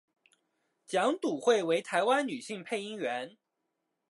[0.87, 3.37] 蒋笃慧为台湾女性配音员。